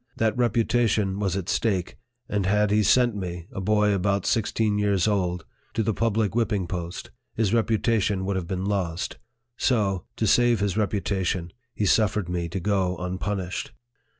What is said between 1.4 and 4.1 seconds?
stake; and had he sent me a boy